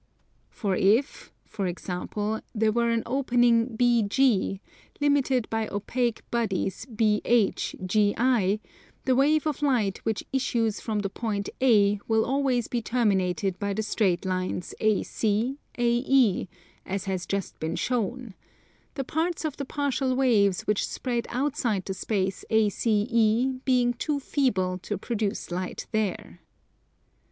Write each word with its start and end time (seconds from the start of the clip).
For 0.49 0.75
if, 0.75 1.31
for 1.45 1.67
example, 1.67 2.41
there 2.55 2.71
were 2.71 2.89
an 2.89 3.03
opening 3.05 3.77
BG, 3.77 4.59
limited 4.99 5.47
by 5.51 5.67
opaque 5.67 6.21
bodies 6.31 6.87
BH, 6.91 7.85
GI, 7.85 8.59
the 9.05 9.15
wave 9.15 9.45
of 9.45 9.61
light 9.61 9.99
which 9.99 10.23
issues 10.33 10.79
from 10.81 11.01
the 11.01 11.09
point 11.11 11.49
A 11.61 11.99
will 12.07 12.25
always 12.25 12.67
be 12.67 12.81
terminated 12.81 13.59
by 13.59 13.73
the 13.73 13.83
straight 13.83 14.25
lines 14.25 14.73
AC, 14.79 15.59
AE, 15.77 16.47
as 16.83 17.05
has 17.05 17.27
just 17.27 17.59
been 17.59 17.75
shown; 17.75 18.33
the 18.95 19.03
parts 19.03 19.45
of 19.45 19.57
the 19.57 19.65
partial 19.65 20.15
waves 20.15 20.61
which 20.61 20.87
spread 20.87 21.27
outside 21.29 21.85
the 21.85 21.93
space 21.93 22.43
ACE 22.49 22.85
being 23.65 23.93
too 23.99 24.19
feeble 24.19 24.79
to 24.79 24.97
produce 24.97 25.51
light 25.51 25.85
there. 25.91 26.39